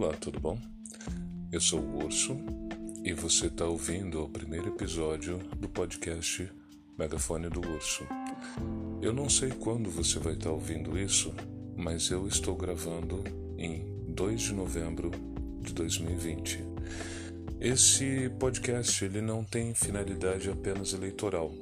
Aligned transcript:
Olá, 0.00 0.12
tudo 0.12 0.38
bom? 0.38 0.56
Eu 1.50 1.60
sou 1.60 1.80
o 1.80 2.04
Urso 2.04 2.36
e 3.02 3.12
você 3.12 3.46
está 3.46 3.64
ouvindo 3.64 4.22
o 4.22 4.28
primeiro 4.28 4.68
episódio 4.68 5.38
do 5.58 5.68
podcast 5.68 6.48
Megafone 6.96 7.50
do 7.50 7.58
Urso. 7.58 8.06
Eu 9.02 9.12
não 9.12 9.28
sei 9.28 9.50
quando 9.50 9.90
você 9.90 10.20
vai 10.20 10.34
estar 10.34 10.50
tá 10.50 10.52
ouvindo 10.52 10.96
isso, 10.96 11.34
mas 11.76 12.10
eu 12.10 12.28
estou 12.28 12.54
gravando 12.54 13.24
em 13.58 13.82
2 14.06 14.40
de 14.40 14.54
novembro 14.54 15.10
de 15.62 15.74
2020. 15.74 16.64
Esse 17.60 18.30
podcast 18.38 19.04
ele 19.04 19.20
não 19.20 19.42
tem 19.42 19.74
finalidade 19.74 20.48
apenas 20.48 20.92
eleitoral, 20.92 21.52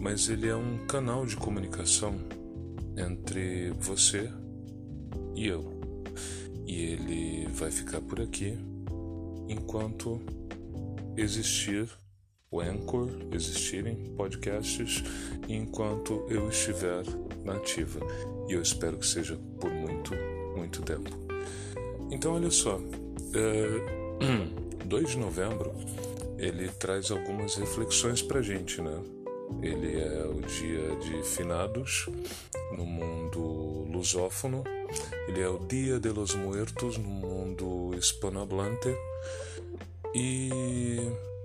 mas 0.00 0.28
ele 0.28 0.48
é 0.48 0.56
um 0.56 0.84
canal 0.88 1.24
de 1.24 1.36
comunicação 1.36 2.18
entre 2.96 3.70
você 3.78 4.28
e 5.36 5.46
eu 5.46 5.78
e 6.68 6.82
ele 6.82 7.48
vai 7.48 7.70
ficar 7.70 8.02
por 8.02 8.20
aqui 8.20 8.58
enquanto 9.48 10.20
existir 11.16 11.88
o 12.50 12.60
Anchor, 12.60 13.08
existirem 13.32 14.14
podcasts, 14.16 15.02
enquanto 15.48 16.26
eu 16.28 16.48
estiver 16.48 17.04
na 17.44 17.54
ativa. 17.54 18.00
E 18.48 18.52
eu 18.52 18.62
espero 18.62 18.98
que 18.98 19.06
seja 19.06 19.36
por 19.58 19.70
muito, 19.70 20.12
muito 20.56 20.82
tempo. 20.82 21.10
Então, 22.10 22.34
olha 22.34 22.50
só, 22.50 22.78
é, 23.34 24.84
2 24.84 25.10
de 25.10 25.18
novembro 25.18 25.72
ele 26.38 26.68
traz 26.68 27.10
algumas 27.10 27.56
reflexões 27.56 28.22
pra 28.22 28.40
gente, 28.40 28.80
né? 28.80 29.02
Ele 29.62 30.00
é 30.00 30.26
o 30.26 30.40
dia 30.40 30.96
de 30.96 31.22
finados 31.22 32.06
no 32.76 32.84
mundo 32.84 33.86
lusófono 33.90 34.64
ele 35.28 35.40
é 35.40 35.48
o 35.48 35.58
Dia 35.58 36.00
de 36.00 36.08
los 36.08 36.34
Muertos 36.34 36.96
no 36.96 37.08
mundo 37.08 37.90
hispanohablante 37.94 38.88
e 40.14 40.98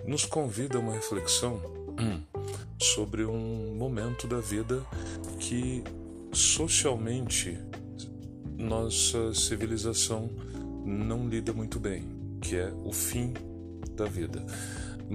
nos 0.06 0.26
convida 0.26 0.78
a 0.78 0.80
uma 0.80 0.94
reflexão 0.94 1.62
sobre 2.82 3.26
um 3.26 3.76
momento 3.76 4.26
da 4.26 4.40
vida 4.40 4.82
que 5.40 5.84
socialmente 6.32 7.60
nossa 8.58 9.34
civilização 9.34 10.30
não 10.86 11.28
lida 11.28 11.52
muito 11.52 11.80
bem, 11.80 12.08
que 12.42 12.56
é 12.56 12.72
o 12.86 12.94
fim 12.94 13.34
da 13.96 14.06
vida. 14.06 14.46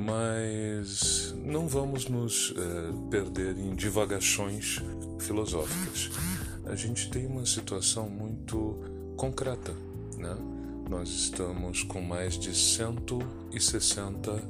Mas 0.04 1.34
não 1.44 1.66
vamos 1.66 2.08
nos 2.08 2.54
eh, 2.56 3.10
perder 3.10 3.58
em 3.58 3.74
divagações 3.74 4.80
filosóficas 5.18 6.10
a 6.68 6.74
gente 6.74 7.10
tem 7.10 7.26
uma 7.26 7.46
situação 7.46 8.10
muito 8.10 8.78
concreta, 9.16 9.72
né? 10.18 10.36
Nós 10.88 11.08
estamos 11.08 11.82
com 11.82 12.02
mais 12.02 12.38
de 12.38 12.54
160 12.54 14.42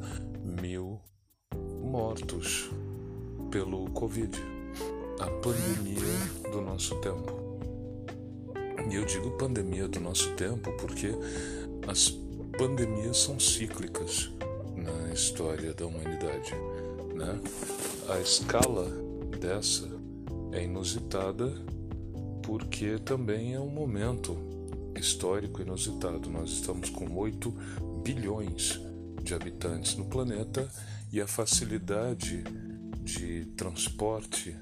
mil 0.61 1.01
mortos 1.81 2.69
pelo 3.51 3.89
Covid, 3.91 4.37
a 5.21 5.27
pandemia 5.27 6.51
do 6.51 6.61
nosso 6.61 6.97
tempo. 6.97 7.39
E 8.91 8.95
eu 8.95 9.05
digo 9.05 9.39
pandemia 9.39 9.87
do 9.87 10.01
nosso 10.01 10.31
tempo 10.33 10.73
porque 10.73 11.13
as 11.87 12.11
pandemias 12.59 13.19
são 13.19 13.39
cíclicas 13.39 14.33
história 15.13 15.73
da 15.75 15.87
humanidade, 15.87 16.53
né? 17.15 17.41
A 18.09 18.21
escala 18.21 18.89
dessa 19.41 19.89
é 20.53 20.65
inusitada 20.65 21.53
porque 22.43 22.99
também 22.99 23.55
é 23.55 23.61
um 23.61 23.69
momento 23.69 24.37
histórico 24.97 25.61
inusitado. 25.61 26.31
Nós 26.31 26.51
estamos 26.51 26.91
com 26.91 27.15
8 27.15 27.51
bilhões 28.03 28.81
de 29.23 29.35
habitantes 29.35 29.97
no 29.97 30.07
planeta 30.07 30.69
e 31.13 31.21
a 31.21 31.27
facilidade 31.27 32.43
de 33.03 33.45
transporte 33.57 34.57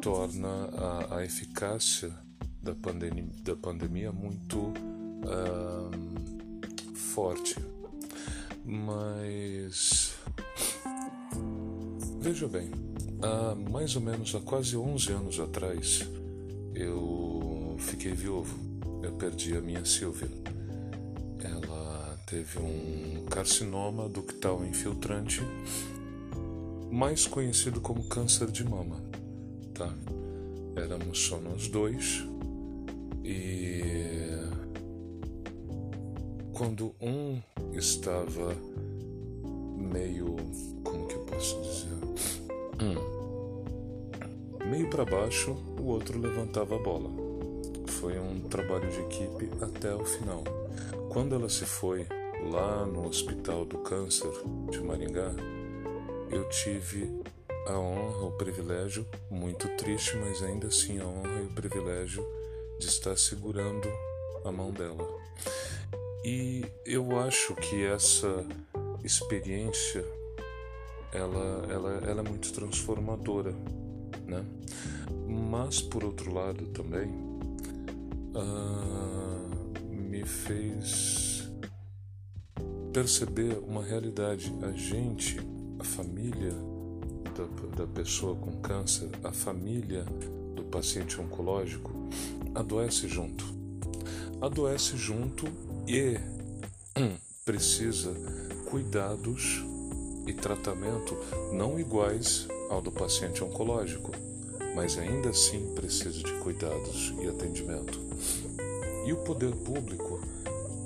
torna 0.00 0.48
a, 0.48 1.16
a 1.18 1.24
eficácia 1.24 2.14
da, 2.62 2.74
pandemia, 2.74 3.26
da 3.42 3.56
pandemia 3.56 4.12
muito 4.12 4.58
uh, 4.58 5.90
forte. 6.94 7.56
Mas 8.64 9.47
veja 12.20 12.48
bem, 12.48 12.70
há 13.22 13.54
mais 13.54 13.96
ou 13.96 14.02
menos 14.02 14.34
há 14.34 14.40
quase 14.40 14.76
11 14.76 15.12
anos 15.12 15.40
atrás, 15.40 16.06
eu 16.74 17.76
fiquei 17.78 18.12
viúvo. 18.12 18.56
Eu 19.02 19.12
perdi 19.12 19.56
a 19.56 19.60
minha 19.60 19.84
Silvia. 19.84 20.28
Ela 21.40 22.18
teve 22.26 22.58
um 22.58 23.24
carcinoma 23.30 24.08
ductal 24.08 24.64
infiltrante, 24.64 25.40
mais 26.90 27.26
conhecido 27.26 27.80
como 27.80 28.04
câncer 28.04 28.50
de 28.50 28.64
mama, 28.64 29.02
tá? 29.72 29.92
Éramos 30.76 31.20
só 31.20 31.38
nós 31.38 31.68
dois 31.68 32.24
e 33.24 33.82
quando 36.52 36.94
um 37.00 37.40
estava 37.72 38.56
meio, 39.88 40.36
como 40.84 41.06
que 41.06 41.14
eu 41.14 41.20
posso 41.20 41.60
dizer? 41.62 41.98
Hum 42.82 43.18
meio 44.68 44.86
para 44.88 45.04
baixo, 45.04 45.52
o 45.80 45.86
outro 45.86 46.18
levantava 46.20 46.76
a 46.76 46.78
bola. 46.78 47.10
Foi 47.86 48.18
um 48.18 48.40
trabalho 48.40 48.88
de 48.90 49.00
equipe 49.00 49.50
até 49.62 49.94
o 49.94 50.04
final. 50.04 50.44
Quando 51.08 51.34
ela 51.34 51.48
se 51.48 51.64
foi 51.64 52.06
lá 52.50 52.84
no 52.84 53.06
Hospital 53.06 53.64
do 53.64 53.78
Câncer 53.78 54.30
de 54.70 54.78
Maringá, 54.80 55.32
eu 56.30 56.46
tive 56.50 57.10
a 57.66 57.78
honra, 57.78 58.26
o 58.26 58.32
privilégio, 58.32 59.06
muito 59.30 59.66
triste, 59.76 60.16
mas 60.16 60.42
ainda 60.42 60.68
assim 60.68 61.00
a 61.00 61.06
honra 61.06 61.40
e 61.40 61.46
o 61.46 61.54
privilégio 61.54 62.24
de 62.78 62.86
estar 62.86 63.16
segurando 63.16 63.88
a 64.44 64.52
mão 64.52 64.70
dela. 64.70 65.08
E 66.22 66.64
eu 66.84 67.18
acho 67.18 67.54
que 67.54 67.84
essa 67.86 68.44
experiência 69.04 70.04
ela, 71.12 71.66
ela, 71.70 71.90
ela 72.06 72.20
é 72.20 72.28
muito 72.28 72.52
transformadora 72.52 73.54
né? 74.28 74.44
Mas 75.26 75.80
por 75.80 76.04
outro 76.04 76.32
lado 76.32 76.66
também 76.66 77.08
uh, 78.34 79.90
me 79.90 80.24
fez 80.24 81.48
perceber 82.92 83.58
uma 83.66 83.82
realidade. 83.82 84.54
A 84.62 84.70
gente, 84.72 85.38
a 85.78 85.84
família 85.84 86.54
da, 87.34 87.84
da 87.84 87.86
pessoa 87.86 88.36
com 88.36 88.60
câncer, 88.60 89.08
a 89.24 89.32
família 89.32 90.04
do 90.54 90.64
paciente 90.64 91.20
oncológico 91.20 91.90
adoece 92.54 93.08
junto. 93.08 93.44
Adoece 94.40 94.96
junto 94.96 95.46
e 95.86 96.18
precisa 97.44 98.14
cuidados 98.70 99.64
e 100.26 100.32
tratamento 100.32 101.16
não 101.52 101.78
iguais 101.78 102.46
ao 102.68 102.80
do 102.80 102.92
paciente 102.92 103.42
oncológico, 103.42 104.12
mas 104.74 104.98
ainda 104.98 105.30
assim 105.30 105.72
precisa 105.74 106.22
de 106.22 106.32
cuidados 106.40 107.14
e 107.22 107.26
atendimento. 107.26 107.98
E 109.06 109.12
o 109.12 109.16
poder 109.18 109.54
público, 109.54 110.20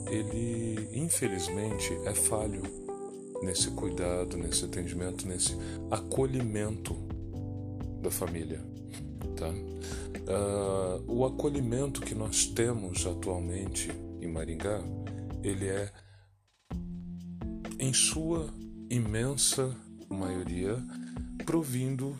ele 0.08 0.88
infelizmente 0.92 1.92
é 2.04 2.14
falho 2.14 2.62
nesse 3.42 3.70
cuidado, 3.72 4.36
nesse 4.36 4.64
atendimento, 4.64 5.26
nesse 5.26 5.56
acolhimento 5.90 6.94
da 8.00 8.10
família. 8.10 8.62
Tá? 9.36 9.48
Uh, 9.48 11.02
o 11.12 11.24
acolhimento 11.24 12.00
que 12.00 12.14
nós 12.14 12.46
temos 12.46 13.04
atualmente 13.06 13.90
em 14.20 14.28
Maringá, 14.28 14.80
ele 15.42 15.66
é, 15.66 15.90
em 17.82 17.92
sua 17.92 18.48
imensa 18.88 19.76
maioria, 20.08 20.80
provindo 21.44 22.16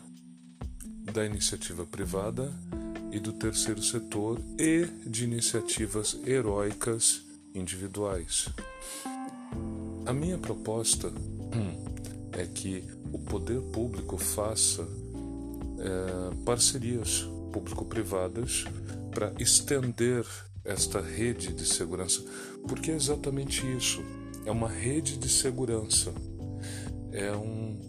da 1.13 1.25
iniciativa 1.25 1.85
privada 1.85 2.53
e 3.13 3.17
do 3.17 3.31
terceiro 3.31 3.81
setor 3.81 4.41
e 4.59 4.85
de 5.07 5.23
iniciativas 5.23 6.19
heróicas 6.25 7.21
individuais. 7.55 8.49
A 10.05 10.11
minha 10.11 10.37
proposta 10.37 11.07
hum, 11.07 12.29
é 12.33 12.45
que 12.45 12.83
o 13.13 13.19
poder 13.19 13.61
público 13.61 14.17
faça 14.17 14.81
é, 14.81 16.43
parcerias 16.43 17.25
público-privadas 17.53 18.65
para 19.11 19.33
estender 19.39 20.25
esta 20.65 20.99
rede 20.99 21.53
de 21.53 21.65
segurança, 21.65 22.21
porque 22.67 22.91
é 22.91 22.95
exatamente 22.95 23.65
isso: 23.77 24.03
é 24.45 24.51
uma 24.51 24.67
rede 24.67 25.17
de 25.17 25.29
segurança, 25.29 26.13
é 27.11 27.31
um, 27.35 27.79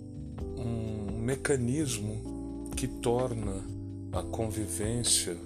um 0.57 1.19
mecanismo 1.19 2.71
que 2.77 2.87
torna 2.87 3.65
a 4.13 4.23
convivência 4.23 5.37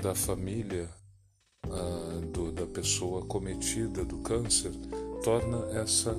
da 0.00 0.14
família, 0.14 0.88
do, 2.32 2.50
da 2.52 2.66
pessoa 2.66 3.24
cometida 3.26 4.04
do 4.04 4.18
câncer 4.18 4.72
torna 5.22 5.66
essa 5.78 6.16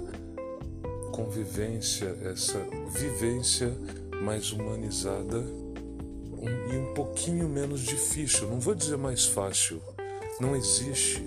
convivência, 1.11 2.17
essa 2.23 2.59
vivência 2.89 3.75
mais 4.21 4.51
humanizada 4.51 5.39
um, 5.39 6.73
e 6.73 6.77
um 6.77 6.93
pouquinho 6.93 7.49
menos 7.49 7.81
difícil. 7.81 8.47
Não 8.47 8.59
vou 8.59 8.75
dizer 8.75 8.97
mais 8.97 9.25
fácil. 9.25 9.81
Não 10.39 10.55
existe. 10.55 11.23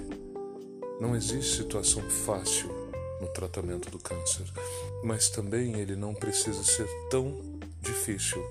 Não 1.00 1.14
existe 1.14 1.56
situação 1.56 2.02
fácil 2.02 2.70
no 3.24 3.32
tratamento 3.32 3.90
do 3.90 3.98
câncer, 3.98 4.44
mas 5.02 5.30
também 5.30 5.80
ele 5.80 5.96
não 5.96 6.14
precisa 6.14 6.62
ser 6.62 6.86
tão 7.08 7.40
difícil. 7.80 8.44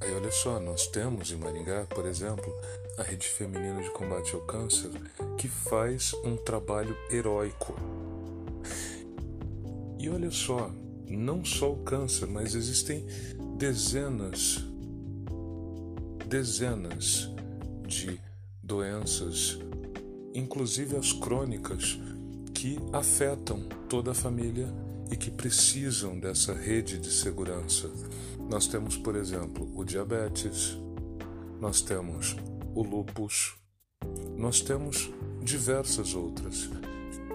Aí 0.00 0.14
olha 0.14 0.30
só, 0.30 0.60
nós 0.60 0.86
temos 0.86 1.32
em 1.32 1.36
Maringá, 1.36 1.86
por 1.88 2.04
exemplo, 2.04 2.54
a 2.98 3.02
Rede 3.02 3.26
Feminina 3.26 3.82
de 3.82 3.90
Combate 3.90 4.34
ao 4.34 4.42
Câncer, 4.42 4.90
que 5.38 5.48
faz 5.48 6.12
um 6.22 6.36
trabalho 6.36 6.96
heróico. 7.10 7.74
E 9.98 10.08
olha 10.10 10.30
só, 10.30 10.70
não 11.06 11.44
só 11.44 11.72
o 11.72 11.82
câncer, 11.82 12.28
mas 12.28 12.54
existem 12.54 13.06
dezenas, 13.56 14.58
dezenas 16.26 17.28
de 17.86 18.20
doenças, 18.62 19.58
inclusive 20.34 20.96
as 20.96 21.12
crônicas, 21.12 21.98
que 22.58 22.76
afetam 22.92 23.60
toda 23.88 24.10
a 24.10 24.14
família 24.14 24.66
e 25.12 25.16
que 25.16 25.30
precisam 25.30 26.18
dessa 26.18 26.52
rede 26.52 26.98
de 26.98 27.08
segurança. 27.08 27.88
Nós 28.50 28.66
temos, 28.66 28.96
por 28.96 29.14
exemplo, 29.14 29.70
o 29.76 29.84
diabetes, 29.84 30.76
nós 31.60 31.80
temos 31.80 32.34
o 32.74 32.82
lupus, 32.82 33.54
nós 34.36 34.60
temos 34.60 35.08
diversas 35.40 36.16
outras. 36.16 36.68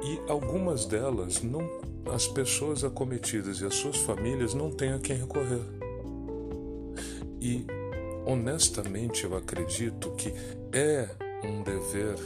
E 0.03 0.29
algumas 0.29 0.85
delas 0.85 1.41
não 1.41 1.69
as 2.13 2.27
pessoas 2.27 2.83
acometidas 2.83 3.61
e 3.61 3.65
as 3.65 3.75
suas 3.75 3.95
famílias 3.99 4.53
não 4.53 4.71
têm 4.71 4.91
a 4.91 4.99
quem 4.99 5.15
recorrer. 5.15 5.63
E 7.39 7.65
honestamente 8.25 9.23
eu 9.23 9.37
acredito 9.37 10.11
que 10.17 10.33
é 10.73 11.07
um 11.45 11.63
dever 11.63 12.17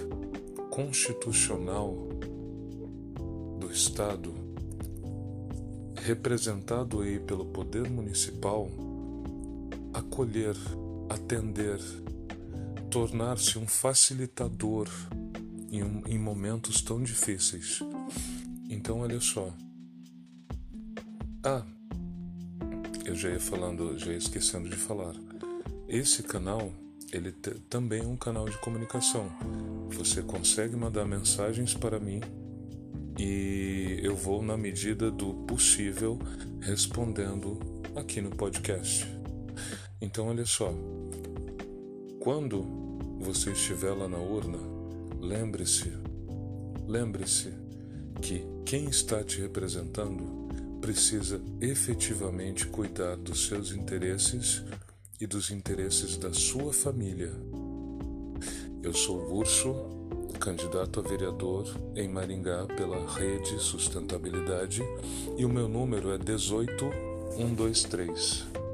constitucional 0.71 2.06
Estado 3.77 4.33
representado 6.01 7.01
aí 7.01 7.19
pelo 7.19 7.45
poder 7.45 7.87
municipal, 7.87 8.67
acolher, 9.93 10.55
atender, 11.09 11.79
tornar-se 12.89 13.59
um 13.59 13.67
facilitador 13.67 14.89
em, 15.69 15.81
em, 16.07 16.17
momentos 16.17 16.81
tão 16.81 17.03
difíceis. 17.03 17.79
Então, 18.67 19.01
olha 19.01 19.19
só. 19.19 19.53
Ah, 21.43 21.63
eu 23.05 23.15
já 23.15 23.29
ia 23.29 23.39
falando, 23.39 23.95
já 23.99 24.11
ia 24.11 24.17
esquecendo 24.17 24.69
de 24.69 24.75
falar. 24.75 25.13
Esse 25.87 26.23
canal, 26.23 26.71
ele 27.11 27.31
também 27.69 28.01
é 28.01 28.07
um 28.07 28.17
canal 28.17 28.45
de 28.45 28.57
comunicação. 28.57 29.29
Você 29.89 30.23
consegue 30.23 30.75
mandar 30.75 31.05
mensagens 31.05 31.75
para 31.75 31.99
mim 31.99 32.21
e 33.17 33.99
eu 34.03 34.15
vou, 34.15 34.41
na 34.41 34.55
medida 34.55 35.09
do 35.09 35.33
possível, 35.45 36.19
respondendo 36.61 37.59
aqui 37.95 38.21
no 38.21 38.29
podcast. 38.29 39.07
Então, 39.99 40.27
olha 40.27 40.45
só, 40.45 40.71
quando 42.19 42.61
você 43.19 43.51
estiver 43.51 43.91
lá 43.91 44.07
na 44.07 44.19
urna, 44.19 44.59
lembre-se, 45.19 45.91
lembre-se 46.87 47.51
que 48.21 48.43
quem 48.65 48.85
está 48.85 49.23
te 49.23 49.41
representando 49.41 50.47
precisa 50.79 51.41
efetivamente 51.59 52.67
cuidar 52.67 53.15
dos 53.17 53.47
seus 53.47 53.71
interesses 53.71 54.63
e 55.19 55.25
dos 55.25 55.49
interesses 55.49 56.17
da 56.17 56.31
sua 56.33 56.71
família. 56.71 57.31
Eu 58.83 58.93
sou 58.93 59.33
Urso 59.33 60.06
candidato 60.39 60.99
a 60.99 61.03
vereador 61.03 61.65
em 61.95 62.07
Maringá 62.07 62.65
pela 62.75 63.05
Rede 63.11 63.59
Sustentabilidade 63.59 64.83
e 65.37 65.45
o 65.45 65.49
meu 65.49 65.67
número 65.67 66.11
é 66.11 66.17
18123. 66.17 68.66